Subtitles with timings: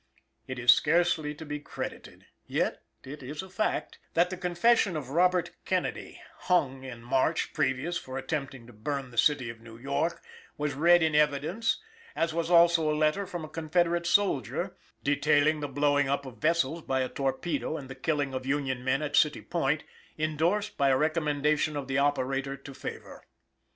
[0.47, 5.11] It is scarcely to be credited, yet it is a fact, that the confession of
[5.11, 10.23] Robert Kennedy, hung in March previous for attempting to burn the City of New York,
[10.57, 11.79] was read in evidence;
[12.15, 16.81] as was also a letter from a Confederate soldier, detailing the blowing up of vessels
[16.81, 19.83] by a torpedo and the killing of Union men at City Point,
[20.17, 23.21] indorsed by a recommendation of the operator to favor.